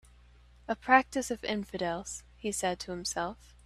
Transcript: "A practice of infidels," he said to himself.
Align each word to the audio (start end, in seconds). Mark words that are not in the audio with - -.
"A 0.67 0.75
practice 0.75 1.29
of 1.29 1.43
infidels," 1.43 2.23
he 2.35 2.51
said 2.51 2.79
to 2.79 2.91
himself. 2.91 3.53